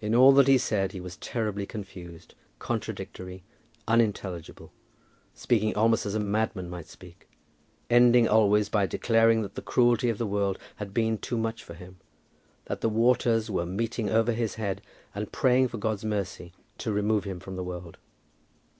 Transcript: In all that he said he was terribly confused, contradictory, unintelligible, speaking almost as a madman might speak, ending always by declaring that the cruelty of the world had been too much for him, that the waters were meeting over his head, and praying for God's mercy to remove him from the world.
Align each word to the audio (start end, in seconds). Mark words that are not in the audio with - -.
In 0.00 0.16
all 0.16 0.32
that 0.32 0.48
he 0.48 0.58
said 0.58 0.90
he 0.90 1.00
was 1.00 1.16
terribly 1.18 1.64
confused, 1.64 2.34
contradictory, 2.58 3.44
unintelligible, 3.86 4.72
speaking 5.32 5.76
almost 5.76 6.04
as 6.06 6.16
a 6.16 6.18
madman 6.18 6.68
might 6.68 6.88
speak, 6.88 7.28
ending 7.88 8.26
always 8.26 8.68
by 8.68 8.86
declaring 8.86 9.42
that 9.42 9.54
the 9.54 9.62
cruelty 9.62 10.08
of 10.10 10.18
the 10.18 10.26
world 10.26 10.58
had 10.78 10.92
been 10.92 11.18
too 11.18 11.38
much 11.38 11.62
for 11.62 11.74
him, 11.74 11.98
that 12.64 12.80
the 12.80 12.88
waters 12.88 13.48
were 13.48 13.64
meeting 13.64 14.10
over 14.10 14.32
his 14.32 14.56
head, 14.56 14.82
and 15.14 15.30
praying 15.30 15.68
for 15.68 15.78
God's 15.78 16.04
mercy 16.04 16.52
to 16.78 16.90
remove 16.90 17.22
him 17.22 17.38
from 17.38 17.54
the 17.54 17.62
world. 17.62 17.96